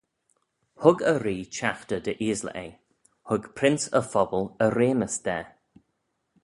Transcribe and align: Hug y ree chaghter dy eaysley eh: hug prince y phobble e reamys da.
Hug 0.83 0.99
y 1.11 1.15
ree 1.23 1.43
chaghter 1.57 2.01
dy 2.05 2.13
eaysley 2.27 2.55
eh: 2.65 2.73
hug 3.29 3.43
prince 3.57 3.85
y 3.99 4.03
phobble 4.11 4.43
e 4.69 4.73
reamys 4.79 5.15
da. 5.29 5.37